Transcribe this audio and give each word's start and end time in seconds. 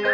Hej 0.00 0.08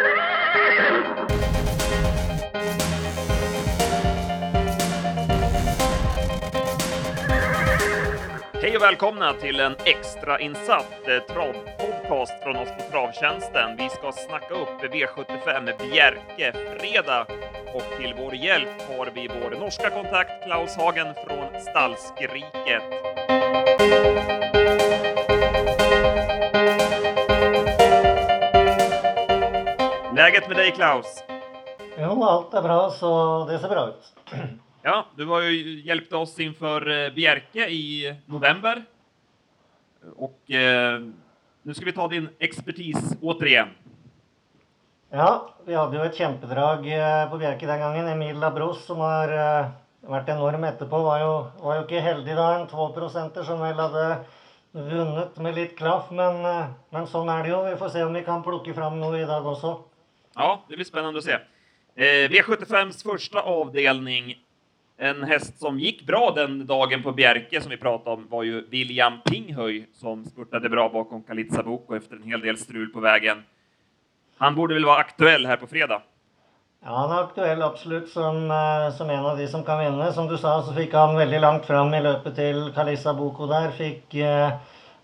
och 8.75 8.81
välkomna 8.81 9.33
till 9.33 9.59
en 9.59 9.75
extrainsatt 9.85 11.07
eh, 11.07 11.33
travpodcast 11.33 12.43
från 12.43 12.55
oss 12.55 12.69
på 12.69 12.91
Travtjänsten. 12.91 13.77
Vi 13.77 13.89
ska 13.89 14.11
snacka 14.11 14.53
upp 14.53 14.93
V75 14.93 15.89
Bjerke 15.91 16.53
fredag 16.79 17.25
och 17.73 17.83
till 17.99 18.13
vår 18.17 18.35
hjälp 18.35 18.81
har 18.97 19.11
vi 19.15 19.27
vår 19.27 19.59
norska 19.59 19.89
kontakt 19.89 20.43
Klaus 20.43 20.75
Hagen 20.75 21.07
från 21.27 21.61
Stallskriket. 21.61 22.83
Läget 30.27 30.47
med 30.47 30.57
dig 30.57 30.71
Klaus? 30.71 31.23
Jo, 31.97 32.23
alt 32.23 32.51
er 32.53 32.61
bra, 32.61 32.89
så 32.91 33.09
det 33.47 33.61
ser 33.63 33.71
bra 33.71 33.85
ut. 33.93 34.09
Ja, 34.83 35.05
du 35.15 35.25
har 35.25 35.41
ju 35.41 35.79
hjälpt 35.81 36.13
oss 36.13 36.39
inför 36.39 36.83
eh, 36.89 37.13
Bjerke 37.13 37.69
i 37.69 38.15
november. 38.25 38.83
Och 40.17 40.51
eh, 40.51 40.99
nu 41.61 41.73
ska 41.73 41.85
vi 41.85 41.93
ta 41.93 42.07
din 42.07 42.29
expertis 42.39 43.15
återigen. 43.21 43.67
Ja, 45.09 45.55
vi 45.65 45.73
hadde 45.73 45.95
jo 45.95 46.03
et 46.03 46.19
kjempedrag 46.19 46.91
eh, 46.91 47.23
på 47.31 47.39
Bjerke 47.39 47.71
den 47.71 47.79
gangen. 47.79 48.11
Emil 48.11 48.39
Labros, 48.39 48.83
som 48.85 48.99
har 48.99 49.31
eh, 49.31 49.73
vært 50.11 50.35
enorm 50.35 50.67
etterpå, 50.67 51.03
var 51.07 51.23
jo, 51.23 51.33
var 51.63 51.79
jo 51.79 51.87
ikke 51.87 52.03
heldig 52.03 52.35
da. 52.35 52.53
En 52.59 52.67
12-prosenter 52.67 53.47
som 53.47 53.63
vel 53.63 53.79
hadde 53.79 54.07
vunnet 54.75 55.39
med 55.39 55.55
litt 55.55 55.77
klaff. 55.79 56.11
Men, 56.11 56.43
men 56.91 57.13
sånn 57.15 57.31
er 57.31 57.47
det 57.47 57.55
jo. 57.55 57.67
Vi 57.71 57.77
får 57.79 57.95
se 57.95 58.03
om 58.03 58.19
vi 58.19 58.27
kan 58.27 58.43
plukke 58.43 58.75
fram 58.75 58.99
noe 58.99 59.23
i 59.23 59.29
dag 59.29 59.55
også. 59.55 59.77
Ja, 60.37 60.65
det 60.69 60.75
blir 60.75 60.85
spännande 60.85 61.17
att 61.17 61.25
se. 61.25 61.37
Eh, 61.95 62.29
V75s 62.29 63.03
första 63.03 63.41
avdelning. 63.41 64.35
En 64.97 65.23
häst 65.23 65.59
som 65.59 65.79
gick 65.79 66.05
bra 66.05 66.31
den 66.35 66.67
dagen 66.67 67.03
på 67.03 67.11
Bjerke 67.11 67.61
som 67.61 67.69
vi 67.69 67.77
pratade 67.77 68.09
om 68.09 68.27
var 68.29 68.43
ju 68.43 68.67
William 68.69 69.21
Pinghöj 69.25 69.87
som 69.93 70.25
spurtade 70.25 70.69
bra 70.69 70.89
bakom 70.89 71.23
Kalitsa 71.23 71.63
Boko 71.63 71.95
efter 71.95 72.15
en 72.15 72.23
hel 72.23 72.41
del 72.41 72.57
strul 72.57 72.89
på 72.89 72.99
vägen. 72.99 73.43
Han 74.37 74.55
borde 74.55 74.73
väl 74.73 74.85
vara 74.85 74.97
aktuell 74.97 75.45
här 75.45 75.57
på 75.57 75.67
fredag? 75.67 76.01
Ja, 76.83 76.95
han 76.97 77.11
er 77.11 77.23
aktuell 77.23 77.61
absolutt 77.61 78.09
som, 78.09 78.51
eh, 78.51 78.95
som 78.97 79.09
en 79.09 79.25
av 79.25 79.37
de 79.37 79.47
som 79.47 79.63
kan 79.63 79.79
vinne. 79.79 80.13
Som 80.13 80.27
du 80.27 80.37
sa, 80.37 80.63
så 80.63 80.73
fikk 80.73 80.93
han 80.93 81.15
veldig 81.17 81.39
langt 81.41 81.65
fram 81.65 81.93
i 81.93 82.01
løpet 82.01 82.35
til 82.35 82.71
Kalissa 82.75 83.13
Boko 83.13 83.47
der. 83.47 83.71
Fikk, 83.71 84.15
eh, 84.15 84.51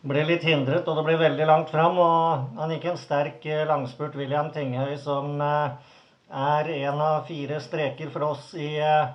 ble 0.04 0.24
litt 0.28 0.44
hindret, 0.44 0.88
og 0.88 0.98
det 1.00 1.06
ble 1.08 1.16
veldig 1.22 1.46
langt 1.48 1.72
fram. 1.72 2.00
Og 2.04 2.60
han 2.60 2.74
gikk 2.76 2.90
en 2.92 3.00
sterk 3.00 3.46
eh, 3.48 3.66
langspurt, 3.70 4.18
William 4.20 4.52
Tinghøy, 4.54 4.98
som 5.04 5.38
eh, 5.42 5.94
er 6.44 6.72
en 6.82 7.04
av 7.04 7.30
fire 7.30 7.62
streker 7.64 8.12
for 8.12 8.34
oss 8.34 8.52
i 8.60 8.74
eh, 8.84 9.14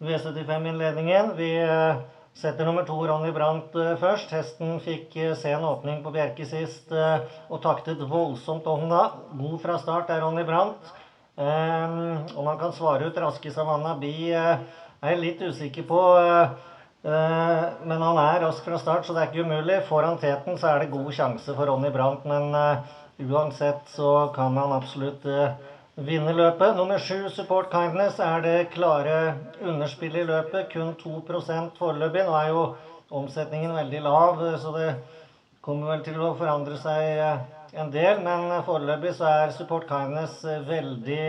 V75-innledningen. 0.00 1.34
Vi 1.36 1.50
setter 2.40 2.64
nummer 2.64 2.86
to 2.88 2.96
Ronny 3.04 3.34
Brandt 3.36 3.74
først. 4.00 4.32
Hesten 4.32 4.78
fikk 4.80 5.12
sen 5.12 5.36
se 5.36 5.52
en 5.52 5.66
åpning 5.68 5.98
på 6.00 6.12
Bjerke 6.14 6.46
sist 6.48 6.88
og 6.94 7.58
taktet 7.60 8.00
voldsomt 8.08 8.64
om 8.70 8.86
da. 8.88 9.02
God 9.36 9.58
fra 9.60 9.76
start 9.82 10.08
er 10.14 10.22
Ronny 10.24 10.46
Brandt. 10.48 10.94
og 11.36 12.38
om 12.40 12.48
han 12.48 12.58
kan 12.62 12.72
svare 12.72 13.10
ut 13.10 13.20
raske 13.20 13.52
Savannah 13.52 13.98
Bee, 14.00 14.32
uh, 14.32 14.56
er 15.04 15.20
litt 15.20 15.42
usikker 15.42 15.84
på. 15.88 16.00
Uh, 17.00 17.80
men 17.88 18.02
han 18.04 18.18
er 18.20 18.42
rask 18.44 18.64
fra 18.66 18.78
start, 18.78 19.06
så 19.06 19.16
det 19.16 19.22
er 19.22 19.30
ikke 19.30 19.46
umulig. 19.48 19.80
Får 19.88 20.08
han 20.08 20.20
teten, 20.20 20.58
så 20.60 20.72
er 20.72 20.82
det 20.82 20.92
god 20.92 21.12
sjanse 21.16 21.56
for 21.56 21.70
Ronny 21.70 21.92
Brandt. 21.94 22.26
Men 22.28 22.52
uansett 23.20 23.88
så 23.92 24.30
kan 24.34 24.56
han 24.56 24.72
absolutt 24.76 25.24
vinne 26.00 26.32
løpet. 26.32 26.76
Nummer 26.76 26.98
sju, 26.98 27.28
Support 27.28 27.70
Kindness, 27.72 28.20
er 28.20 28.44
det 28.44 28.70
klare 28.74 29.34
underspillet 29.60 30.22
i 30.22 30.28
løpet. 30.28 30.68
Kun 30.72 30.94
2 31.00 31.20
foreløpig. 31.78 32.24
Nå 32.24 32.36
er 32.36 32.48
jo 32.48 32.62
omsetningen 33.10 33.74
veldig 33.74 34.02
lav, 34.04 34.44
så 34.58 34.72
det 34.76 34.90
kommer 35.60 35.94
vel 35.94 36.04
til 36.04 36.20
å 36.20 36.34
forandre 36.38 36.78
seg 36.80 37.76
en 37.76 37.90
del, 37.92 38.22
men 38.24 38.62
foreløpig 38.66 39.14
så 39.18 39.28
er 39.28 39.52
Support 39.54 39.88
Kindness 39.90 40.40
veldig 40.44 41.24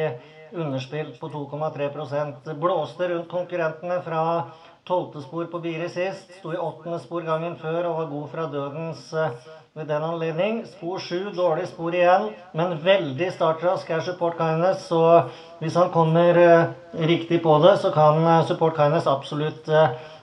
underspilt 0.51 1.19
på 1.19 1.29
2,3% 1.31 2.49
Blåste 2.59 3.07
rundt 3.11 3.29
konkurrentene 3.31 4.01
fra 4.03 4.23
tolvte 4.87 5.21
spor 5.21 5.45
på 5.51 5.59
Biri 5.63 5.89
sist. 5.89 6.31
Sto 6.39 6.53
i 6.53 6.59
åttende 6.59 6.99
spor 6.99 7.25
gangen 7.27 7.57
før 7.61 7.89
og 7.89 7.97
var 7.99 8.11
god 8.11 8.29
fra 8.31 8.45
dødens 8.51 9.03
ved 9.77 9.87
den 9.87 10.03
anledning. 10.03 10.61
Spor 10.67 10.99
sju, 10.99 11.31
dårlig 11.35 11.67
spor 11.69 11.95
igjen, 11.95 12.29
men 12.57 12.77
veldig 12.83 13.29
startrask 13.35 13.89
er 13.89 14.01
Support 14.05 14.39
Kindness. 14.39 14.87
Så 14.89 15.01
hvis 15.61 15.77
han 15.79 15.93
kommer 15.93 16.39
riktig 16.97 17.41
på 17.45 17.57
det, 17.63 17.77
så 17.83 17.93
kan 17.95 18.25
Support 18.49 18.79
Kindness 18.79 19.07
absolutt 19.07 19.69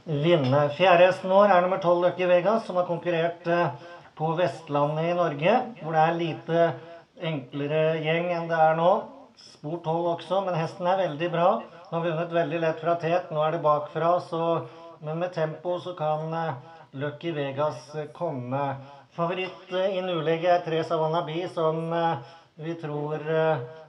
vinne. 0.08 0.66
Fjerdehesten 0.76 1.32
vår 1.32 1.54
er 1.54 1.64
nummer 1.64 1.80
tolv 1.84 2.04
Lucky 2.04 2.28
Vegas, 2.28 2.66
som 2.66 2.80
har 2.80 2.88
konkurrert 2.88 3.46
på 4.18 4.34
Vestlandet 4.38 5.12
i 5.12 5.16
Norge, 5.16 5.56
hvor 5.80 5.94
det 5.94 6.04
er 6.04 6.18
lite 6.18 6.68
enklere 7.22 7.98
gjeng 8.02 8.32
enn 8.34 8.48
det 8.50 8.58
er 8.58 8.76
nå. 8.78 8.92
Spor 9.38 9.78
12 9.84 10.06
også, 10.16 10.40
men 10.46 10.56
hesten 10.58 10.86
er 10.90 11.04
veldig 11.06 11.28
bra. 11.30 11.50
Har 11.90 12.04
vunnet 12.04 12.32
veldig 12.32 12.60
lett 12.60 12.80
fra 12.80 12.94
tet. 13.00 13.30
Nå 13.32 13.40
er 13.44 13.56
det 13.56 13.62
bakfra, 13.64 14.20
så 14.20 14.68
Men 15.00 15.18
med 15.18 15.32
tempo 15.32 15.78
så 15.80 15.94
kan 15.94 16.32
Lucky 16.90 17.30
Vegas 17.32 17.92
komme. 18.12 18.74
Favoritt 19.14 19.72
i 19.72 20.00
nulegget 20.02 20.50
er 20.50 20.64
tre 20.64 20.84
Savannah 20.84 21.26
Bee, 21.26 21.48
som 21.48 21.92
vi 22.58 22.74
tror 22.74 23.22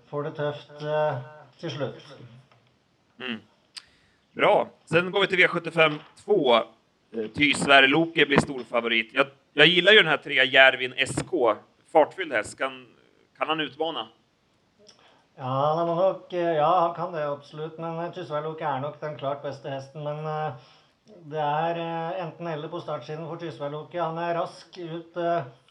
får 0.10 0.24
det 0.24 0.34
tøft 0.38 0.84
til 1.60 1.74
slutt. 1.74 2.12
Mm. 3.18 3.40
Bra. 4.38 4.68
Sen 4.86 5.12
går 5.12 5.26
vi 5.26 5.28
til 5.28 5.42
V75 5.44 5.98
2. 6.26 6.38
Tysvær 7.36 7.88
Loke 7.90 8.26
blir 8.30 8.40
stor 8.40 8.64
favorit. 8.70 9.10
Jag, 9.14 9.28
jag 9.54 9.68
gillar 9.68 9.92
ju 9.92 10.04
den 10.04 10.18
trea 10.24 10.44
Järvin 10.44 10.94
SK. 11.08 11.34
Fartfylld 11.92 12.34
häst. 12.34 12.58
Kan, 12.58 12.88
kan 13.38 13.48
han 13.48 13.60
utmana? 13.60 14.08
Ja, 15.40 15.74
han 15.76 15.88
nok, 15.88 16.34
ja, 16.34 16.80
han 16.80 16.94
kan 16.96 17.14
det 17.16 17.24
absolutt. 17.24 17.78
Men 17.80 18.12
Tysværlok 18.12 18.60
er 18.62 18.82
nok 18.84 18.98
den 19.00 19.16
klart 19.16 19.40
beste 19.46 19.72
hesten. 19.72 20.04
Men 20.04 20.26
det 21.32 21.40
er 21.40 21.80
enten 22.26 22.50
eller 22.52 22.68
på 22.68 22.82
startsiden 22.84 23.24
for 23.30 23.40
Tysvær 23.40 23.72
Loke. 23.72 24.02
Han 24.02 24.20
er 24.20 24.36
rask 24.36 24.76
ut 24.76 25.16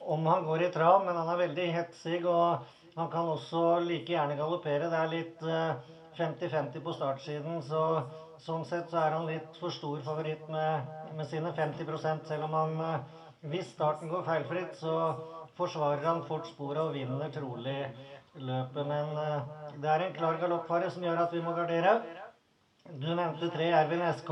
om 0.00 0.24
han 0.26 0.48
går 0.48 0.64
i 0.64 0.70
trav, 0.72 1.04
men 1.04 1.20
han 1.20 1.28
er 1.34 1.42
veldig 1.42 1.68
hetsig. 1.74 2.22
Og 2.24 2.64
han 2.96 3.12
kan 3.12 3.28
også 3.28 3.82
like 3.84 4.08
gjerne 4.14 4.40
galoppere. 4.40 4.88
Det 4.88 5.02
er 5.02 5.12
litt 5.12 5.44
50-50 6.16 6.80
på 6.88 6.96
startsiden. 6.96 7.60
så 7.68 7.84
Sånn 8.38 8.62
sett 8.64 8.86
så 8.86 9.00
er 9.02 9.16
han 9.16 9.26
litt 9.26 9.56
for 9.58 9.74
stor 9.74 9.98
favoritt 10.06 10.44
med, 10.48 10.90
med 11.18 11.26
sine 11.26 11.50
50 11.52 12.28
selv 12.28 12.46
om 12.46 12.54
han 12.54 13.02
Hvis 13.42 13.72
starten 13.74 14.08
går 14.08 14.22
feilfritt, 14.26 14.76
så 14.78 14.94
forsvarer 15.58 16.06
han 16.06 16.22
fort 16.26 16.46
sporet 16.46 16.80
og 16.84 16.94
vinner 16.94 17.30
trolig 17.34 17.80
løpet. 18.38 18.86
Men 18.86 19.18
det 19.78 19.91
er 19.91 20.03
en 20.03 20.15
klar 20.15 20.39
galoppfare 20.41 20.89
som 20.91 21.05
gjør 21.05 21.21
at 21.22 21.34
vi 21.34 21.41
må 21.43 21.53
gardere. 21.55 22.00
Du 22.99 23.06
nevnte 23.12 23.50
tre 23.53 23.69
Ervin 23.78 24.03
SK. 24.16 24.31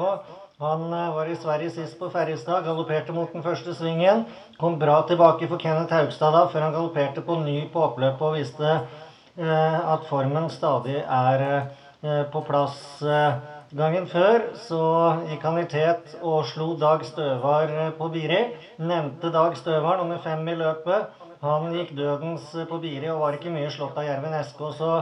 Han 0.59 0.87
var 0.91 1.29
i 1.29 1.37
Sverige 1.37 1.71
sist 1.71 1.99
på 2.01 2.09
Ferjestad. 2.11 2.65
Galopperte 2.65 3.15
mot 3.15 3.33
den 3.33 3.45
første 3.45 3.75
svingen. 3.77 4.25
Kom 4.59 4.79
bra 4.81 5.03
tilbake 5.07 5.47
for 5.47 5.61
Kenneth 5.63 5.95
Haugstad 5.95 6.35
da, 6.35 6.47
før 6.51 6.67
han 6.67 6.75
galopperte 6.75 7.23
på 7.23 7.37
ny 7.45 7.59
på 7.71 7.85
oppløpet 7.85 8.25
og 8.27 8.39
viste 8.39 8.73
eh, 8.73 9.77
at 9.93 10.09
formen 10.09 10.49
stadig 10.51 10.97
er 11.03 11.45
eh, 11.47 12.25
på 12.33 12.43
plass. 12.49 12.81
Gangen 13.77 14.07
før 14.11 14.49
så 14.63 14.81
gikk 15.29 15.47
han 15.47 15.61
i 15.61 15.69
tet 15.71 16.17
og 16.23 16.47
slo 16.49 16.73
Dag 16.81 17.05
Støvar 17.07 17.71
på 17.99 18.11
Biri. 18.15 18.41
Nevnte 18.81 19.31
Dag 19.35 19.55
Støvar 19.59 20.01
nummer 20.01 20.19
fem 20.25 20.43
i 20.49 20.59
løpet. 20.59 21.23
Han 21.43 21.75
gikk 21.75 21.93
dødens 21.99 22.49
på 22.71 22.79
Biri 22.81 23.11
og 23.13 23.21
var 23.21 23.37
ikke 23.37 23.53
mye 23.53 23.69
slått 23.71 23.99
av 24.01 24.07
Jerven 24.09 24.33
SK. 24.41 24.63
Så 24.79 24.93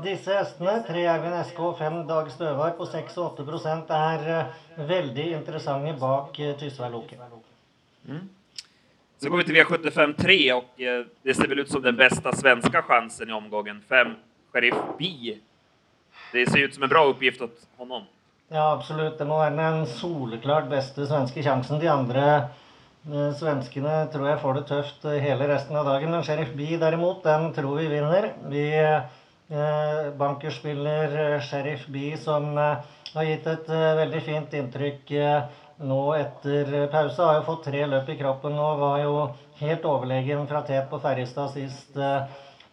disse 0.00 0.32
hestene, 0.32 0.78
tre 0.86 1.04
Jerven 1.04 1.34
SK 1.44 1.58
og 1.60 1.78
fem 1.78 2.02
Dag 2.08 2.30
Støvar 2.32 2.76
på 2.78 2.86
6 2.88 3.18
og 3.20 3.40
8 3.40 3.96
er 3.98 4.86
veldig 4.88 5.26
interessante 5.36 5.92
bak 6.00 6.38
Tysvær 6.60 6.90
Loke. 6.90 7.18
Mm. 8.08 8.28
Så 9.22 9.30
går 9.30 9.38
vi 9.38 9.44
til 9.44 9.56
V75 9.56 10.16
3 10.18 10.52
och 10.52 10.80
eh, 10.80 11.04
det 11.22 11.34
ser 11.34 11.48
vel 11.48 11.58
ut 11.58 11.70
som 11.70 11.82
den 11.82 11.96
beste 11.96 12.32
svenske 12.36 12.82
sjansen 12.82 13.30
i 13.30 13.32
omgangen. 13.32 13.78
Fem 13.88 14.16
Sheriff 14.52 14.80
B 14.98 15.36
det 16.32 16.50
ser 16.50 16.64
ut 16.64 16.74
som 16.74 16.82
en 16.82 16.90
bra 16.90 17.04
oppgift 17.06 17.42
åt 17.42 17.62
honom. 17.76 18.02
Ja, 18.48 18.72
absolutt. 18.72 19.18
Det 19.18 19.26
må 19.28 19.38
være 19.38 19.54
den 19.56 19.86
soleklart 19.86 20.66
beste 20.72 21.06
svenske 21.06 21.44
sjansen. 21.44 21.78
De 21.78 21.88
andre 21.92 22.24
eh, 23.06 23.30
svenskene 23.38 24.08
tror 24.12 24.26
jeg 24.32 24.42
får 24.42 24.58
det 24.58 24.66
tøft 24.72 25.06
hele 25.06 25.48
resten 25.48 25.78
av 25.78 25.86
dagen. 25.86 26.10
Men 26.10 26.26
Sheriff 26.26 26.50
B 26.58 26.74
derimot, 26.80 27.22
den 27.22 27.52
tror 27.54 27.78
vi 27.78 27.86
vinner. 27.92 28.32
Vi 28.50 28.66
eh, 28.80 29.06
bankerspiller 30.18 31.40
Sheriff 31.44 31.86
B 31.92 32.12
som 32.20 32.52
eh, 32.58 32.94
har 33.12 33.28
gitt 33.28 33.48
et 33.50 33.68
veldig 33.98 34.22
fint 34.24 34.54
inntrykk 34.56 35.10
nå 35.82 36.00
etter 36.16 36.70
pause. 36.92 37.20
Har 37.20 37.40
jo 37.40 37.48
fått 37.50 37.66
tre 37.66 37.82
løp 37.90 38.08
i 38.08 38.16
kroppen 38.16 38.56
og 38.56 38.80
var 38.80 39.02
jo 39.02 39.16
helt 39.60 39.84
overlegen 39.84 40.48
fra 40.48 40.62
tet 40.64 40.88
på 40.88 41.00
Ferjestad 41.02 41.52
sist 41.52 42.00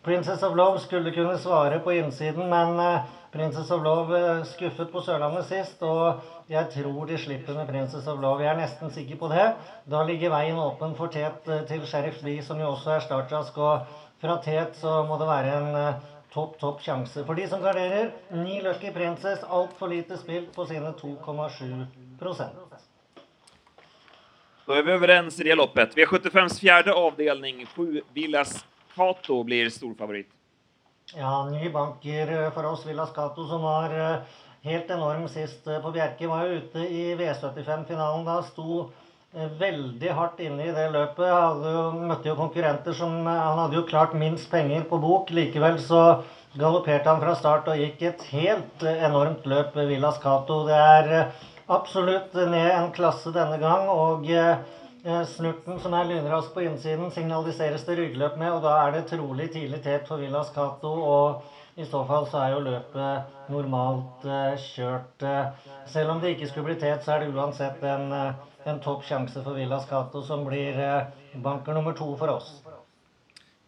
Princess 0.04 0.44
of 0.44 0.56
Love 0.56 0.80
skulle 0.80 1.12
kunne 1.12 1.38
svare 1.38 1.80
på 1.80 1.92
innsiden, 1.92 2.50
men 2.50 2.80
eh, 2.80 3.02
Princess 3.32 3.72
of 3.72 3.84
Love 3.84 4.20
eh, 4.20 4.44
skuffet 4.48 4.92
på 4.92 5.02
Sørlandet 5.04 5.46
sist, 5.50 5.82
og 5.84 6.22
jeg 6.50 6.70
tror 6.74 7.10
de 7.10 7.18
slipper 7.20 7.58
med 7.58 7.68
Princess 7.68 8.08
of 8.08 8.22
Love. 8.24 8.46
Jeg 8.46 8.54
er 8.54 8.62
nesten 8.62 8.94
sikker 8.96 9.20
på 9.20 9.28
det. 9.34 9.50
Da 9.92 10.06
ligger 10.08 10.32
veien 10.32 10.60
åpen 10.60 10.96
for 10.96 11.12
Tet 11.12 11.50
eh, 11.52 11.66
til 11.68 11.84
Sheriff 11.88 12.24
Lee, 12.24 12.46
som 12.46 12.62
jo 12.64 12.72
også 12.72 12.96
er 12.96 13.04
startrask. 13.04 13.60
Og 13.60 13.92
fra 14.24 14.40
Tet 14.46 14.80
så 14.80 15.02
må 15.10 15.20
det 15.20 15.28
være 15.28 15.60
en 15.60 16.00
topp, 16.34 16.60
topp 16.60 16.82
sjanse. 16.82 17.26
For 17.26 17.36
de 17.36 17.48
som 17.48 17.62
garderer, 17.62 18.12
ni 18.30 18.62
Lucky 18.62 18.92
Princess, 18.92 19.44
altfor 19.44 19.88
lite 19.88 20.18
spilt 20.18 20.56
på 20.56 20.66
sine 20.66 20.92
2,7 20.92 21.86
Då 24.66 24.74
är 24.74 24.84
vi 24.84 24.92
överens 24.92 25.40
i 25.40 25.44
det 25.44 25.56
loppet. 25.56 25.96
V75s 25.96 26.60
fjärde 26.60 26.94
avdelning, 26.94 27.66
7 27.66 28.02
Villas 28.14 28.66
Kato 28.96 29.44
blir 29.44 29.70
storfavorit. 29.70 30.30
Ja, 31.16 31.50
ny 31.50 31.70
banker 31.70 32.52
for 32.52 32.66
oss, 32.66 32.86
Villas 32.86 33.14
Cato, 33.14 33.48
som 33.48 33.62
var 33.62 34.22
helt 34.62 34.90
enorm 34.90 35.28
sist 35.28 35.64
på 35.64 35.92
Bjerke. 35.92 36.28
Var 36.28 36.46
jo 36.46 36.54
ute 36.54 36.80
i 36.80 37.16
V75-finalen 37.16 38.26
da. 38.26 38.44
Sto 38.44 38.92
veldig 39.34 40.14
hardt 40.18 40.40
inne 40.42 40.70
i 40.70 40.74
det 40.74 40.88
løpet. 40.94 41.28
Hadde 41.28 41.76
jo, 41.76 41.84
møtte 42.10 42.32
jo 42.32 42.38
konkurrenter 42.40 42.96
som 42.98 43.14
Han 43.28 43.60
hadde 43.64 43.78
jo 43.78 43.86
klart 43.90 44.16
minst 44.18 44.50
penger 44.52 44.88
på 44.90 44.98
bok. 45.02 45.30
Likevel 45.36 45.78
så 45.84 46.24
galopperte 46.58 47.12
han 47.12 47.22
fra 47.22 47.36
start 47.38 47.70
og 47.70 47.78
gikk 47.78 48.02
et 48.10 48.26
helt 48.32 48.84
enormt 48.90 49.46
løp, 49.46 49.78
Villas 49.78 50.18
Cato. 50.24 50.64
Det 50.66 50.82
er 50.82 51.32
absolutt 51.70 52.34
ned 52.34 52.72
en 52.74 52.92
klasse 52.96 53.34
denne 53.36 53.62
gang. 53.62 53.90
og 53.94 54.26
Eh, 55.04 55.26
snurten 55.32 55.78
som 55.80 55.94
er 55.96 56.10
lynrask 56.10 56.52
på 56.52 56.66
innsiden, 56.66 57.08
signaliseres 57.16 57.86
det 57.88 57.96
ryggløp 57.96 58.36
med, 58.38 58.52
og 58.52 58.66
da 58.66 58.74
er 58.82 58.98
det 58.98 59.06
trolig 59.08 59.46
tidlig 59.54 59.80
tet 59.86 60.10
for 60.10 60.20
Villas 60.20 60.52
Cato. 60.52 60.92
Og 60.92 61.80
i 61.80 61.86
så 61.88 62.02
fall 62.08 62.28
så 62.28 62.42
er 62.44 62.52
jo 62.52 62.66
løpet 62.66 63.54
normalt 63.54 64.26
kjørt. 64.60 65.24
Selv 65.88 66.12
om 66.12 66.20
det 66.20 66.34
ikke 66.36 66.50
skulle 66.50 66.74
bli 66.74 66.80
tet, 66.82 67.06
så 67.06 67.16
er 67.16 67.24
det 67.24 67.32
uansett 67.32 67.86
en, 67.88 68.12
en 68.66 68.80
topp 68.84 69.06
sjanse 69.08 69.44
for 69.44 69.56
Villas 69.58 69.86
Cato, 69.90 70.24
som 70.26 70.44
blir 70.48 70.78
banker 71.44 71.74
nummer 71.74 71.94
to 71.98 72.12
for 72.18 72.34
oss. 72.34 72.52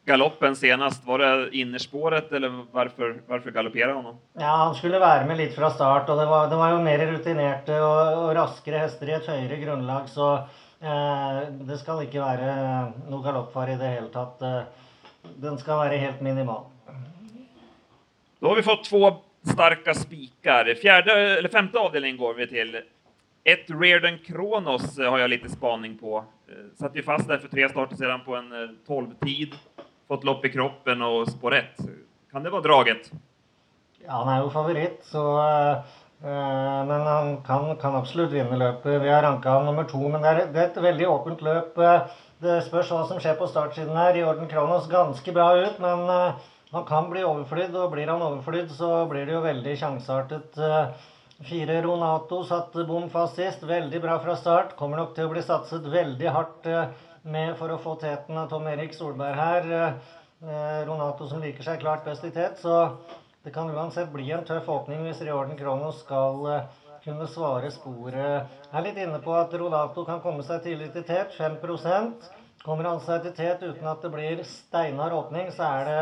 Galoppen 0.05 0.55
senest, 0.57 1.05
var 1.05 1.21
det 1.21 1.53
innerspåret, 1.61 2.31
eller 2.33 2.49
hvorfor, 2.73 3.19
hvorfor 3.27 3.53
han? 3.93 4.17
Ja, 4.39 4.55
Han 4.65 4.75
skulle 4.75 4.99
være 4.99 5.27
med 5.29 5.37
litt 5.37 5.53
fra 5.55 5.69
start, 5.71 6.09
og 6.09 6.17
det 6.19 6.25
var, 6.27 6.49
det 6.49 6.57
var 6.57 6.73
jo 6.73 6.81
mer 6.81 7.05
rutinerte 7.13 7.77
og, 7.77 8.25
og 8.25 8.33
raskere 8.35 8.81
hester 8.81 9.13
i 9.13 9.15
et 9.19 9.29
høyere 9.29 9.61
grunnlag. 9.61 10.09
så 10.09 10.33
Eh, 10.81 11.41
det 11.67 11.77
skal 11.77 11.99
ikke 12.07 12.23
være 12.23 12.53
noe 13.11 13.21
galoppfare 13.21 13.75
i 13.75 13.79
det 13.79 13.89
hele 13.91 14.07
tatt. 14.13 14.41
Eh, 14.41 15.27
den 15.43 15.59
skal 15.61 15.83
være 15.83 15.99
helt 16.01 16.23
minimal. 16.25 16.63
Da 18.41 18.49
har 18.49 18.57
vi 18.57 18.65
fått 18.65 18.87
to 18.89 19.03
sterke 19.45 19.93
spiker. 19.93 20.71
Femte 21.53 21.77
avdeling 21.77 22.17
går 22.17 22.33
vi 22.39 22.47
til. 22.49 22.79
Ett 23.43 23.71
Reardon 23.73 24.19
Kronos 24.25 24.97
har 24.99 25.17
jeg 25.23 25.33
litt 25.33 25.49
spaning 25.51 25.97
på. 25.97 26.19
Eh, 26.49 26.69
satt 26.79 26.95
ju 26.95 27.03
fast 27.03 27.27
der 27.27 27.41
for 27.41 27.49
tre 27.49 27.69
starter 27.69 27.97
siden 27.97 28.21
på 28.25 28.37
en 28.37 28.77
tolvtid. 28.87 29.57
Fått 30.07 30.27
lopp 30.27 30.45
i 30.45 30.53
kroppen 30.53 31.01
og 31.07 31.25
spår 31.31 31.57
ett. 31.57 31.81
Kan 32.31 32.43
det 32.43 32.53
være 32.53 32.67
draget? 32.67 33.11
Ja, 34.01 34.21
han 34.21 34.29
er 34.33 34.43
jo 34.43 34.53
favoritt, 34.53 35.01
så 35.05 35.23
Eh, 36.23 36.85
men 36.85 37.01
han 37.01 37.41
kan, 37.41 37.75
kan, 37.77 37.95
absolutt 37.95 38.31
vinne 38.31 38.57
løpet. 38.57 39.01
Vi 39.01 39.09
har 39.09 39.23
ranka 39.23 39.49
han 39.49 39.65
nummer 39.65 39.83
to. 39.89 40.01
Men 40.09 40.21
det 40.21 40.29
er, 40.29 40.41
det 40.53 40.61
er, 40.61 40.69
et 40.69 40.83
veldig 40.83 41.07
åpent 41.09 41.41
løp. 41.45 41.77
Eh, 41.81 42.19
det 42.45 42.59
spørs 42.67 42.91
hva 42.93 43.05
som 43.09 43.21
skjer 43.21 43.39
på 43.39 43.49
startsiden 43.49 43.97
her. 43.97 44.17
I 44.17 44.25
orden 44.25 44.49
Kronos 44.51 44.89
ganske 44.91 45.33
bra 45.33 45.49
ut, 45.57 45.79
men 45.81 46.05
eh, 46.09 46.51
han 46.75 46.85
kan 46.89 47.09
bli 47.09 47.25
overflydd. 47.25 47.73
Og 47.73 47.95
blir 47.95 48.11
han 48.13 48.21
overflydd, 48.21 48.69
så 48.77 49.05
blir 49.09 49.25
det 49.25 49.35
jo 49.37 49.41
veldig 49.47 49.75
sjanseartet. 49.81 50.61
Fire 51.41 51.81
Ronato 51.81 52.43
satt 52.45 52.73
bom 52.85 53.07
fast 53.09 53.35
sist. 53.39 53.63
Veldig 53.65 53.99
bra 54.03 54.17
fra 54.21 54.35
start. 54.37 54.75
Kommer 54.77 54.99
nok 55.01 55.13
til 55.15 55.25
å 55.25 55.31
bli 55.31 55.41
satset 55.41 55.85
veldig 55.89 56.29
hardt 56.35 56.67
med 57.25 57.55
for 57.57 57.73
å 57.73 57.79
få 57.81 57.95
teten 57.97 58.37
av 58.37 58.49
Tom 58.51 58.67
Erik 58.69 58.93
Solberg 58.93 59.33
her. 59.37 59.69
Ronato 60.85 61.25
som 61.29 61.41
liker 61.41 61.65
seg 61.65 61.81
klart 61.81 62.05
best 62.05 62.25
i 62.27 62.31
tet. 62.35 62.59
Så 62.61 62.75
det 63.41 63.53
kan 63.55 63.69
uansett 63.73 64.11
bli 64.13 64.29
en 64.35 64.45
tøff 64.45 64.69
åpning 64.69 65.01
hvis 65.07 65.21
Riorden 65.25 65.57
Kronos 65.57 66.03
skal 66.05 66.61
kunne 67.01 67.25
svare 67.29 67.71
sporet. 67.73 68.45
Jeg 68.69 68.77
er 68.77 68.85
litt 68.85 69.01
inne 69.01 69.21
på 69.23 69.33
at 69.33 69.53
Ronato 69.57 70.05
kan 70.05 70.21
komme 70.21 70.45
seg 70.45 70.61
tidlig 70.67 70.91
til 70.93 71.07
tet, 71.07 71.33
5 71.39 71.57
Kommer 72.61 72.85
han 72.85 72.99
seg 73.01 73.23
til 73.23 73.31
tet 73.33 73.61
uten 73.65 73.87
at 73.89 74.03
det 74.05 74.09
blir 74.13 74.41
steinhard 74.45 75.15
åpning, 75.17 75.47
så 75.49 75.65
er 75.65 75.87
det 75.87 76.01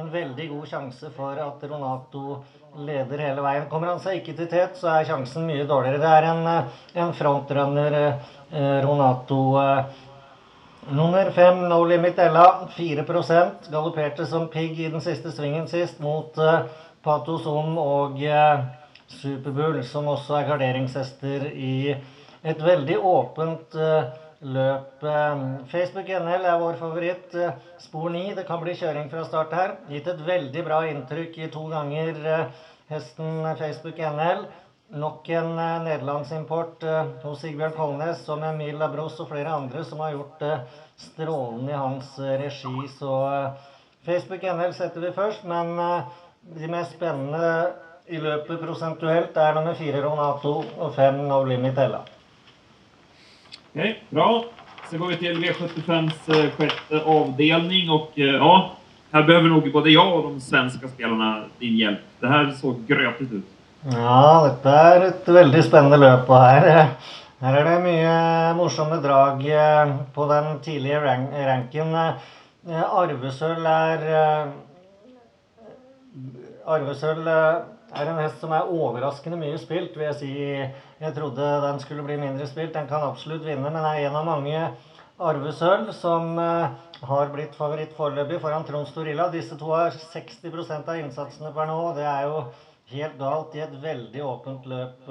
en 0.00 0.06
veldig 0.08 0.46
god 0.48 0.68
sjanse 0.70 1.10
for 1.12 1.36
at 1.42 1.64
Ronato 1.68 2.38
leder 2.80 3.20
hele 3.26 3.42
veien. 3.44 3.66
Kommer 3.68 3.90
han 3.92 4.00
seg 4.00 4.22
ikke 4.22 4.32
til 4.38 4.48
tet, 4.48 4.78
så 4.80 4.88
er 4.94 5.08
sjansen 5.08 5.44
mye 5.44 5.66
dårligere. 5.68 6.00
Det 6.00 6.12
er 6.16 6.28
en, 6.30 6.46
eh, 6.46 6.78
en 7.04 7.12
frontrunner, 7.12 7.96
eh, 8.00 8.86
Ronato. 8.86 9.40
Eh, 9.60 9.84
Nummer 10.90 11.30
fem, 11.30 11.68
No 11.68 11.84
Limit 11.84 12.18
Ella, 12.18 12.68
4 12.72 13.04
Galopperte 13.70 14.24
som 14.26 14.48
pigg 14.48 14.80
i 14.80 14.88
den 14.88 15.00
siste 15.00 15.30
svingen 15.30 15.68
sist 15.68 16.00
mot 16.00 16.32
Pato 17.04 17.36
Zoom 17.36 17.76
og 17.76 18.16
Superbull, 19.08 19.84
som 19.84 20.06
også 20.06 20.38
er 20.38 20.48
garderingshester 20.48 21.44
i 21.52 21.94
et 22.44 22.58
veldig 22.58 22.96
åpent 22.96 23.74
uh, 23.74 24.04
løp. 24.40 25.02
Facebook 25.70 26.08
NL 26.08 26.46
er 26.46 26.60
vår 26.60 26.78
favoritt. 26.80 27.36
Spor 27.82 28.10
9. 28.14 28.34
Det 28.38 28.46
kan 28.46 28.62
bli 28.62 28.76
kjøring 28.78 29.10
fra 29.10 29.24
start 29.26 29.54
her. 29.56 29.76
Gitt 29.90 30.08
et 30.10 30.24
veldig 30.26 30.64
bra 30.66 30.84
inntrykk 30.88 31.38
i 31.42 31.50
to 31.52 31.66
ganger 31.72 32.48
hesten 32.88 33.44
Facebook 33.58 33.98
NL. 33.98 34.46
Nok 34.88 35.28
en 35.28 35.58
eh, 35.58 35.82
nederlandsimport 35.84 36.82
eh, 36.82 37.08
hos 37.22 37.42
Sigbjørn 37.42 37.74
Kolnes 37.76 38.22
med 38.30 38.46
Emil 38.54 38.78
Labros 38.80 39.18
og 39.20 39.28
flere 39.28 39.52
andre 39.52 39.82
som 39.84 40.00
har 40.00 40.14
gjort 40.14 40.38
det 40.40 40.54
strålende 41.02 41.74
i 41.74 41.76
hans 41.76 42.14
eh, 42.18 42.38
regi. 42.40 42.88
Så 42.96 43.12
Facebook 44.08 44.48
NL 44.48 44.72
setter 44.72 45.04
vi 45.04 45.12
først, 45.12 45.44
men 45.44 45.76
de 46.56 46.72
mest 46.72 46.96
spennende 46.96 47.74
i 48.08 48.16
løpet 48.22 48.62
prosentuelt 48.62 49.36
er 49.36 49.58
nummer 49.58 49.76
fire 49.76 50.00
Ronato 50.06 50.62
og 50.64 50.94
fem 50.96 51.20
No 51.28 51.42
Limit 51.44 51.84
Ella. 51.84 52.06
Okay, 53.78 53.94
bra. 54.10 54.44
Så 54.90 54.98
går 54.98 55.12
vi 55.12 55.16
til 55.20 55.36
V75s 55.38 56.24
sjette 56.26 56.98
avdelning. 56.98 57.92
Og 57.94 58.16
ja, 58.18 58.54
her 59.12 59.26
behøver 59.28 59.52
nog 59.52 59.68
både 59.70 59.92
jeg 59.92 60.02
og 60.02 60.32
de 60.32 60.42
svenske 60.42 60.90
spelarna 60.90 61.44
din 61.60 61.76
hjelp. 61.78 62.00
Det 62.18 62.32
her 62.32 62.50
såg 62.58 62.80
grötigt 62.88 63.36
ut. 63.36 63.52
Ja, 63.92 64.48
dette 64.48 64.72
er 64.88 65.06
et 65.12 65.30
veldig 65.30 65.62
spennende 65.62 66.00
løp. 66.02 66.26
Og 66.26 66.42
her, 66.42 66.90
her 67.44 67.60
er 67.60 67.70
det 67.70 67.76
mye 67.84 68.16
morsomme 68.58 68.98
drag 69.04 69.46
eh, 69.46 69.94
på 70.10 70.26
den 70.32 70.58
tidlige 70.66 70.98
rank 71.06 71.30
ranken. 71.52 71.94
Eh, 71.94 72.82
arvesølv 72.82 73.62
er 73.76 74.02
eh, 74.10 74.44
Arvesølv 77.88 78.04
er 78.04 78.10
en 78.12 78.20
hest 78.20 78.40
som 78.42 78.52
er 78.52 78.68
overraskende 78.68 79.36
mye 79.40 79.56
spilt, 79.58 79.94
vil 79.96 80.10
jeg 80.10 80.16
si. 80.18 80.30
Jeg 81.00 81.14
trodde 81.16 81.44
den 81.62 81.78
skulle 81.80 82.04
bli 82.04 82.18
mindre 82.20 82.46
spilt. 82.46 82.74
Den 82.74 82.86
kan 82.86 83.02
absolutt 83.02 83.44
vinne, 83.46 83.70
men 83.70 83.84
er 83.84 84.08
en 84.08 84.16
av 84.18 84.24
mange 84.26 84.70
arvesølv 85.18 85.88
som 85.96 86.36
har 86.36 87.30
blitt 87.32 87.54
favoritt 87.56 87.94
foreløpig 87.96 88.40
foran 88.42 88.64
Trond 88.66 88.86
Storilla. 88.90 89.28
Disse 89.32 89.56
to 89.56 89.72
har 89.72 89.90
60% 89.90 90.88
av 90.88 91.00
innsatsene 91.00 91.52
per 91.54 91.68
nå. 91.70 91.78
Det 91.96 92.04
er 92.04 92.26
jo 92.28 92.42
helt 92.92 93.16
galt 93.18 93.56
i 93.56 93.64
et 93.64 93.78
veldig 93.80 94.22
åpent 94.26 94.68
løp. 94.68 95.08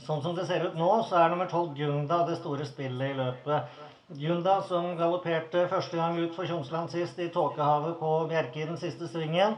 Sånn 0.00 0.24
som 0.24 0.32
det 0.32 0.46
ser 0.48 0.64
ut 0.64 0.78
nå, 0.78 0.88
så 1.04 1.20
er 1.20 1.28
nummer 1.34 1.50
tolv 1.50 1.74
Gunda 1.76 2.22
det 2.24 2.38
store 2.40 2.64
spillet 2.64 3.12
i 3.12 3.18
løpet. 3.18 3.76
Gunda 4.16 4.56
som 4.64 4.94
galopperte 4.96 5.66
første 5.68 6.00
gang 6.00 6.16
ut 6.16 6.32
for 6.32 6.48
Tjomsland 6.48 6.88
sist 6.92 7.20
i 7.20 7.28
Tåkehavet 7.32 8.00
på 8.00 8.16
Bjerke 8.32 8.64
i 8.64 8.68
den 8.72 8.80
siste 8.80 9.04
svingen. 9.08 9.54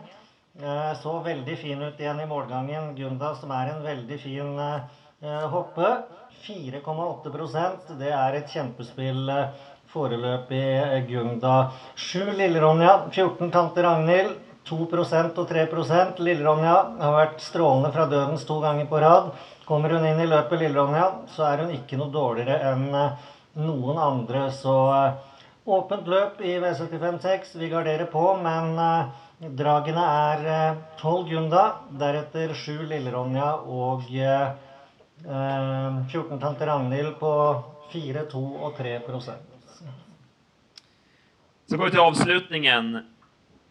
Eh, 0.62 0.98
så 1.02 1.18
veldig 1.18 1.56
fin 1.58 1.80
ut 1.82 2.00
igjen 2.00 2.20
i 2.20 2.26
målgangen. 2.30 2.92
Gunda 2.94 3.32
som 3.34 3.50
er 3.50 3.72
en 3.72 3.80
veldig 3.82 4.18
fin 4.22 4.58
eh, 4.62 5.46
hoppe. 5.50 5.88
4,8% 6.44 7.90
det 7.98 8.12
er 8.14 8.36
et 8.38 8.52
kjempespill 8.54 9.32
eh, 9.34 9.64
foreløpig 9.90 11.08
Gunda. 11.08 11.72
7 11.98 12.30
Lille-Ronja, 12.38 12.92
14 13.10 13.50
Tante 13.50 13.82
Ragnhild, 13.82 14.36
2% 14.70 15.42
og 15.42 15.50
3 15.50 15.66
Lille-Ronja 16.22 16.76
har 17.02 17.16
vært 17.18 17.42
strålende 17.42 17.90
fra 17.96 18.06
dødens 18.06 18.46
to 18.46 18.60
ganger 18.62 18.86
på 18.86 19.02
rad. 19.02 19.34
Kommer 19.66 19.90
hun 19.90 20.06
inn 20.06 20.22
i 20.22 20.30
løpet, 20.30 20.60
Lille-Ronja, 20.62 21.10
så 21.34 21.48
er 21.50 21.64
hun 21.64 21.74
ikke 21.74 21.98
noe 21.98 22.14
dårligere 22.14 22.70
enn 22.70 22.86
noen 23.58 23.98
andre. 23.98 24.46
Så 24.54 24.74
åpent 25.66 26.06
løp 26.06 26.40
i 26.46 26.56
V75-6. 26.62 27.54
Vi 27.58 27.70
garderer 27.72 28.06
på, 28.12 28.24
men 28.38 28.78
dragene 29.52 30.00
er 30.00 30.76
12 31.00 31.28
Gunda, 31.28 31.74
deretter 32.00 32.54
sju 32.56 32.86
Lille-Ronja 32.88 33.52
og 33.68 34.02
14 34.08 34.56
Tante 36.40 36.66
Ragnhild 36.66 37.18
på 37.20 37.32
4, 37.92 38.24
2 38.32 38.64
og 38.66 38.76
3 38.76 39.00
Så 41.66 41.76
går 41.76 41.84
vi 41.84 41.90
til 41.90 42.00
avslutningen. 42.00 42.98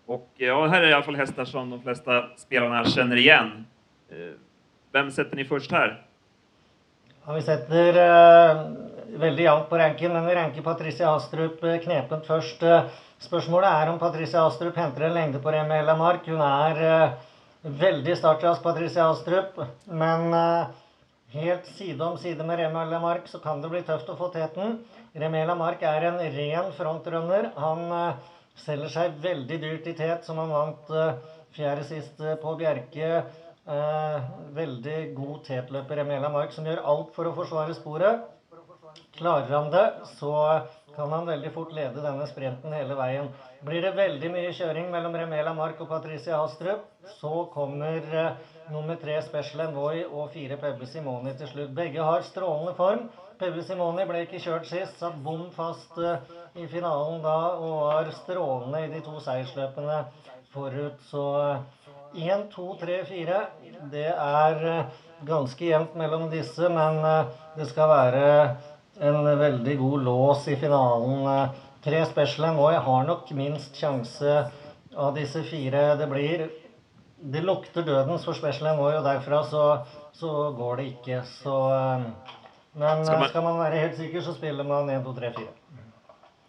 Och 0.05 0.29
ja, 0.35 0.67
här 0.67 0.81
är 0.81 0.89
i 0.89 0.93
alla 0.93 1.03
fall 1.03 1.15
hästar 1.15 1.45
som 1.45 1.69
de 1.69 1.81
flesta 1.81 2.25
spelarna 2.37 2.85
känner 2.85 3.15
igen. 3.15 3.65
Hvem 4.09 4.37
Vem 4.91 5.11
sätter 5.11 5.35
ni 5.35 5.45
först 5.45 5.71
här? 5.71 6.05
Ja, 7.25 7.33
vi 7.33 7.41
setter 7.41 7.97
eh, 7.97 8.71
veldig 9.19 9.45
jevnt 9.45 9.69
på 9.69 9.79
ranken, 9.79 10.13
men 10.13 10.25
vi 10.27 10.35
ranker 10.37 10.65
Patricia 10.65 11.11
Astrup 11.15 11.63
eh, 11.63 11.79
knepent 11.83 12.27
først. 12.27 12.63
Eh, 12.63 12.87
spørsmålet 13.23 13.69
er 13.69 13.91
om 13.91 13.99
Patricia 14.01 14.45
Astrup 14.47 14.77
henter 14.79 15.07
en 15.07 15.17
lengde 15.17 15.41
på 15.43 15.53
Remi 15.53 15.81
Mark. 15.99 16.27
Hun 16.27 16.41
er 16.45 16.81
eh, 16.87 17.13
veldig 17.83 18.15
startrask, 18.19 18.63
Patricia 18.63 19.09
Astrup, 19.11 19.59
men 19.87 20.33
helt 21.33 21.69
side 21.77 22.03
om 22.03 22.17
side 22.19 22.43
med 22.45 22.59
Remi 22.59 22.99
Mark 23.01 23.29
så 23.31 23.39
kan 23.43 23.61
det 23.63 23.71
bli 23.71 23.83
tøft 23.87 24.09
å 24.11 24.17
få 24.19 24.31
teten. 24.33 24.81
Remi 25.15 25.45
Mark 25.55 25.85
er 25.87 26.09
en 26.09 26.19
ren 26.35 26.73
frontrunner. 26.77 27.53
Han 27.55 27.85
selger 28.65 28.91
seg 28.91 29.15
veldig 29.23 29.61
dyrt 29.61 29.87
i 29.87 29.95
tet, 29.97 30.27
som 30.27 30.41
han 30.41 30.51
vant 30.51 30.91
fjerde 31.55 31.87
sist 31.87 32.19
på 32.41 32.57
Bjerke. 32.59 33.23
Eh, 33.63 34.23
veldig 34.57 35.13
god 35.15 35.43
tetløper 35.47 36.01
Emela 36.01 36.27
Mark 36.31 36.51
som 36.51 36.65
gjør 36.67 36.81
alt 36.83 37.13
for 37.15 37.29
å 37.29 37.35
forsvare 37.37 37.75
sporet. 37.77 38.25
Klarer 39.17 39.51
han 39.53 39.71
det, 39.71 39.85
så 40.17 40.33
kan 40.95 41.11
han 41.11 41.25
veldig 41.25 41.51
fort 41.53 41.73
lede 41.73 42.01
denne 42.01 42.25
sprinten 42.29 42.73
hele 42.73 42.95
veien. 42.97 43.29
Blir 43.65 43.81
det 43.85 43.93
veldig 43.97 44.29
mye 44.33 44.53
kjøring 44.53 44.89
mellom 44.93 45.15
Remela 45.17 45.53
Mark 45.57 45.81
og 45.81 45.89
Patricia 45.89 46.37
Hastrup, 46.41 46.83
så 47.19 47.45
kommer 47.53 48.01
eh, 48.01 48.33
nummer 48.73 48.97
tre 49.01 49.19
Special 49.25 49.67
Envoy 49.67 50.03
og 50.05 50.31
fire 50.33 50.57
Pebble 50.61 50.89
Simoni 50.89 51.33
til 51.39 51.49
slutt. 51.49 51.73
Begge 51.77 52.03
har 52.03 52.25
strålende 52.27 52.75
form. 52.77 53.07
Pebble 53.39 53.63
Simoni 53.65 54.05
ble 54.09 54.25
ikke 54.25 54.41
kjørt 54.43 54.69
sist, 54.69 54.99
satt 55.01 55.17
bom 55.25 55.47
fast 55.55 55.97
eh, 55.97 56.35
i 56.59 56.67
finalen 56.69 57.23
da 57.23 57.37
og 57.57 57.79
var 57.87 58.11
strålende 58.23 58.83
i 58.85 58.91
de 58.93 59.01
to 59.05 59.17
seiersløpene 59.23 60.03
forut. 60.53 61.01
Så 61.09 61.23
én, 62.13 62.45
to, 62.53 62.73
tre, 62.81 63.01
fire. 63.09 63.47
Det 63.91 64.09
er 64.11 64.67
eh, 64.69 65.01
ganske 65.25 65.65
jevnt 65.65 65.97
mellom 65.97 66.29
disse, 66.33 66.69
men 66.69 67.01
eh, 67.07 67.33
det 67.57 67.67
skal 67.71 67.89
være 67.89 68.27
en 69.09 69.39
veldig 69.39 69.77
god 69.79 70.03
lås 70.03 70.47
i 70.47 70.55
finalen. 70.55 71.49
Tre 71.83 71.91
Tre 71.91 72.05
Special 72.07 72.55
Jeg 72.71 72.79
har 72.85 73.03
nok 73.03 73.31
minst 73.35 73.75
sjanse 73.75 74.49
av 74.95 75.15
disse 75.15 75.43
fire. 75.43 75.95
Det 75.99 76.07
blir 76.09 76.49
Det 77.23 77.41
lukter 77.43 77.83
dødens 77.83 78.23
for 78.25 78.33
Special 78.33 78.75
nå, 78.75 78.83
og 78.97 79.03
derfra 79.03 79.43
så, 79.47 79.85
så 80.13 80.51
går 80.57 80.77
det 80.77 80.85
ikke. 80.93 81.21
Så 81.41 81.53
eh, 81.71 82.01
Men 82.75 83.05
Skal 83.05 83.19
man- 83.19 83.29
skal 83.29 83.43
man 83.43 83.59
være 83.59 83.79
helt 83.79 83.95
sikker, 83.97 84.21
så 84.21 84.33
spiller 84.33 84.63
man 84.63 84.89
1, 84.89 85.03
2, 85.03 85.13
3, 85.13 85.33
4. 85.37 85.47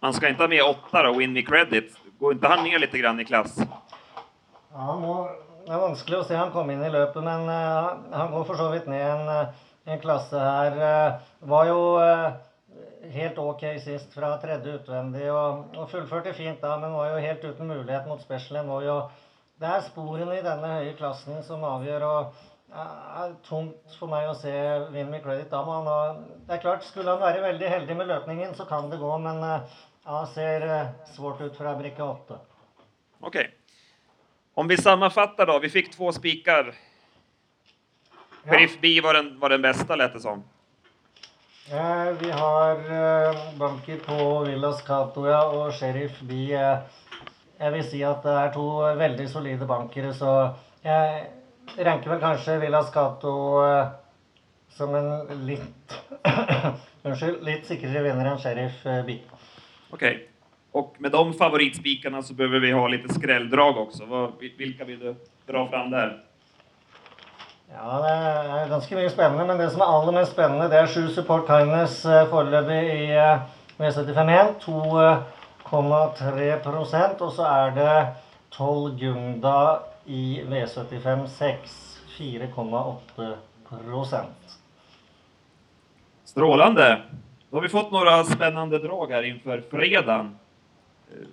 Man 0.03 0.13
skal 0.13 0.31
ikke 0.31 0.43
ha 0.43 0.49
med 0.49 0.63
åtte 0.63 1.09
og 1.09 1.17
Win 1.17 1.33
Me 1.33 1.43
Credit. 1.43 1.93
Går 2.21 2.35
ikke 2.35 2.49
han 2.49 2.65
ned 2.65 2.81
litt 2.81 2.93
grann 2.93 3.21
i 3.21 3.25
klass? 3.25 3.59
Ja, 3.59 4.79
han 4.79 5.01
må, 5.03 5.29
det 5.67 5.73
er 5.73 5.79
vanskelig 5.79 6.19
å 6.19 6.25
se 6.27 6.35
han 6.37 6.51
komme 6.53 6.73
inn 6.73 6.83
i 6.85 6.91
løpet, 6.91 7.23
men 7.23 7.49
eh, 7.49 8.17
han 8.19 8.33
går 8.33 8.45
for 8.45 8.55
så 8.57 8.71
vidt 8.73 8.87
ned 8.87 9.01
en, 9.03 9.29
eh, 9.29 9.47
en 9.47 9.74
klasse 10.03 10.41
her. 10.41 10.79
eh, 10.89 11.21
var 11.41 11.67
jo 11.69 11.81
eh, 12.01 12.33
helt 13.13 13.39
ok 13.39 13.67
sist 13.85 14.15
fra 14.17 14.35
tredje 14.43 14.79
utvendig 14.79 15.29
og, 15.33 15.77
og 15.77 15.91
fullførte 15.91 16.35
fint 16.35 16.61
da, 16.63 16.77
men 16.81 16.97
var 16.97 17.13
jo 17.13 17.23
helt 17.27 17.45
uten 17.45 17.69
mulighet 17.69 18.09
mot 18.09 18.21
Special 18.23 18.63
Envoy. 18.63 18.89
og 18.89 19.11
Det 19.61 19.69
er 19.69 19.87
sporene 19.87 20.39
i 20.39 20.45
denne 20.45 20.75
høye 20.79 20.97
klassen 20.99 21.43
som 21.47 21.65
avgjør. 21.65 22.03
og 22.03 22.35
det 22.75 22.85
er 23.23 23.35
tungt 23.47 23.99
for 24.01 24.11
meg 24.11 24.27
å 24.27 24.35
se 24.35 24.53
Win 24.91 25.11
Me 25.13 25.21
Credit 25.23 25.51
da. 25.53 25.61
Men 25.63 25.87
han 25.87 26.23
det 26.49 26.57
er 26.57 26.63
klart, 26.65 26.83
skulle 26.85 27.13
han 27.13 27.23
være 27.23 27.45
veldig 27.45 27.69
heldig 27.71 27.97
med 27.97 28.09
løpningen, 28.11 28.55
så 28.59 28.67
kan 28.67 28.89
det 28.91 28.99
gå, 28.99 29.13
men 29.23 29.45
han 30.05 30.27
ser 30.27 30.67
eh, 30.69 30.89
svårt 31.15 31.41
ut 31.41 31.57
fra 31.57 31.77
brikke 31.79 32.03
åtte. 32.03 32.41
OK. 33.21 33.37
Om 34.55 34.69
vi 34.69 34.77
sammenfatter, 34.77 35.47
da. 35.47 35.59
Vi 35.59 35.71
fikk 35.73 35.95
två 35.95 36.13
spikar. 36.13 36.75
Sheriff 38.49 38.81
B 38.81 39.01
var 39.01 39.15
den, 39.15 39.39
var 39.41 39.51
den 39.51 39.63
bästa 39.63 39.97
lät 39.97 40.13
det 40.13 40.21
som. 40.21 40.45
Eh, 41.73 42.13
vi 42.21 42.31
har 42.31 42.77
eh, 42.77 43.59
banker 43.59 43.97
på 43.97 44.45
Villas 44.45 44.83
Catoia 44.83 45.45
og 45.49 45.73
Sheriff 45.73 46.21
B. 46.21 46.53
Eh, 46.53 46.79
jeg 47.59 47.73
vil 47.73 47.85
si 47.89 48.03
at 48.05 48.23
det 48.27 48.35
er 48.37 48.53
to 48.53 48.67
veldig 48.99 49.29
solide 49.31 49.67
bankere, 49.67 50.11
så 50.13 50.33
jeg 50.85 51.23
ranker 51.87 52.13
vel 52.13 52.21
kanskje 52.21 52.59
Villas 52.61 52.91
Cato 52.93 53.33
eh, 53.65 53.87
som 54.75 54.95
en 54.95 55.47
litt 55.47 55.97
Unnskyld, 57.05 57.43
litt 57.45 57.67
sikrere 57.69 58.03
vinner 58.05 58.29
enn 58.29 58.41
Sheriff 58.43 58.85
eh, 58.89 59.01
B. 59.07 59.19
Okej. 59.95 60.21
Og 60.75 60.97
med 60.99 61.13
de 61.15 61.25
favoritspikarna 61.39 62.23
så 62.27 62.35
behøver 62.35 62.61
vi 62.65 62.73
ha 62.75 62.87
litt 62.91 63.07
skrelldrag 63.15 63.77
også. 63.87 64.09
Hvilke 64.41 64.59
vilka 64.59 64.85
vill 64.89 65.01
du 65.01 65.11
dra 65.47 65.69
fram 65.71 65.91
där? 65.91 66.17
Ja, 67.75 67.97
det 67.99 68.11
er 68.15 68.69
ganske 68.71 68.95
mye 68.95 69.11
spennende, 69.11 69.43
men 69.49 69.59
det 69.59 69.73
som 69.75 69.81
er 69.83 69.91
aller 69.91 70.15
mest 70.15 70.31
spennende, 70.37 70.69
det 70.71 70.79
er 70.79 70.87
sju 70.93 71.09
Support 71.11 71.49
Kindness 71.49 72.05
eh, 72.07 72.29
foreløpig 72.31 72.83
i 72.87 73.11
eh, 73.19 73.43
V75-1. 73.81 74.63
2,3% 74.63 77.25
og 77.27 77.33
så 77.35 77.43
er 77.51 77.75
det 77.75 78.15
12 78.55 78.95
Gunda 79.01 79.83
i 80.07 80.47
V75-6. 80.47 81.83
4,8% 82.15 84.23
Strålande! 86.25 87.03
Då 87.51 87.57
har 87.57 87.63
vi 87.63 87.69
fått 87.75 87.91
noen 87.91 88.25
spennende 88.25 88.79
drag 88.79 89.11
her 89.19 89.23
inför 89.23 89.63
fredagen. 89.71 90.39
Eh, 91.11 91.27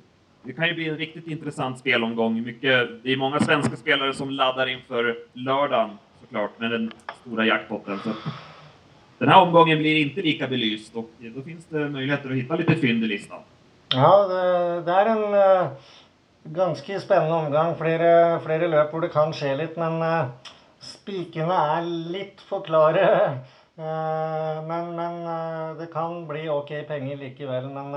Det 0.44 0.54
kan 0.54 0.68
ju 0.68 0.74
bli 0.74 0.90
en 0.90 0.98
riktigt 0.98 1.28
intressant 1.28 1.80
spelomgång. 1.80 2.58
Det 2.62 3.12
är 3.14 3.18
många 3.18 3.40
svenska 3.40 3.76
spelare 3.76 4.14
som 4.14 4.30
laddar 4.30 4.68
inför 4.68 5.18
lördagen 5.34 5.98
såklart 6.22 6.60
med 6.60 6.72
den 6.72 6.92
stora 7.22 7.46
jackpotten. 7.46 8.00
Så 8.04 8.14
den 9.18 9.30
här 9.30 9.42
omgången 9.42 9.78
blir 9.78 10.02
inte 10.02 10.22
lika 10.22 10.48
belyst 10.48 10.96
och 10.96 11.10
då 11.36 11.42
finns 11.42 11.66
det 11.66 11.90
möjligheter 11.90 12.30
att 12.30 12.36
hitta 12.36 12.56
lite 12.56 12.76
fynd 12.76 13.04
i 13.04 13.08
listan. 13.08 13.40
Ja, 13.94 14.28
det, 14.28 14.44
det 14.88 14.94
er 14.96 15.10
en 15.12 15.34
uh, 15.36 15.72
ganske 16.44 17.00
spennende 17.04 17.36
omgang. 17.36 17.74
Flere, 17.76 18.40
flere 18.40 18.70
løp 18.72 18.94
hvor 18.94 19.04
det 19.04 19.12
kan 19.12 19.34
skje 19.36 19.52
litt, 19.60 19.76
men 19.78 20.00
uh, 20.00 20.54
spikene 20.80 21.58
er 21.76 21.90
litt 22.16 22.40
for 22.48 22.64
klare. 22.64 23.10
Uh, 23.76 24.62
men 24.68 24.94
men 24.96 25.20
det 25.78 25.90
kan 25.92 26.24
bli 26.30 26.48
ok 26.50 26.72
penger 26.88 27.20
likevel. 27.20 27.68
Men 27.76 27.92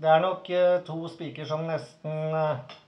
det 0.00 0.12
er 0.12 0.22
nok 0.22 0.46
to 0.86 1.00
spiker 1.12 1.48
som 1.48 1.66
nesten 1.68 2.36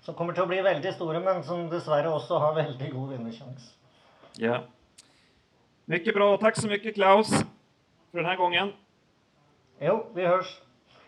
Som 0.04 0.14
kommer 0.14 0.36
til 0.36 0.44
å 0.44 0.50
bli 0.50 0.62
veldig 0.64 0.92
store, 0.94 1.20
men 1.24 1.42
som 1.46 1.66
dessverre 1.72 2.12
også 2.12 2.38
har 2.42 2.54
veldig 2.56 2.92
god 2.92 3.16
vinnersjanse. 3.16 3.74
Ja. 4.38 4.62
Mycket 5.84 6.14
bra. 6.14 6.36
Tack 6.36 6.56
så 6.56 6.68
mycket 6.68 6.94
Klaus 6.94 7.30
för 8.10 8.18
den 8.18 8.24
här 8.24 8.36
gången. 8.36 8.72
Jo, 9.80 10.06
vi 10.14 10.26
hørs. 10.26 10.60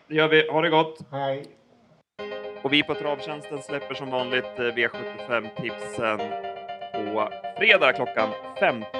Det 0.07 0.15
gör 0.15 0.27
vi. 0.27 0.47
Ha 0.49 0.61
det 0.61 0.69
gott! 0.69 0.99
Hei. 1.11 1.45
Och 2.61 2.73
vi 2.73 2.83
på 2.83 2.95
Travtjänsten 2.95 3.61
släpper 3.61 3.93
som 3.93 4.09
vanligt 4.09 4.59
eh, 4.59 4.63
V75-tipsen 4.63 6.17
på 6.93 7.29
fredag 7.57 7.93
klockan 7.93 8.29
15. 8.59 8.91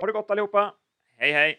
Ha 0.00 0.06
det 0.06 0.12
gott 0.12 0.30
allihopa! 0.30 0.74
Hej 1.18 1.32
hej! 1.32 1.58